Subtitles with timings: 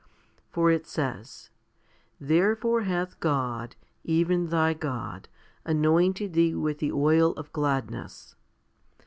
[0.49, 1.51] For it says,
[2.19, 5.27] Therefore hath God, even Thy God,
[5.63, 8.33] anointed Thee with the oil of gladness.'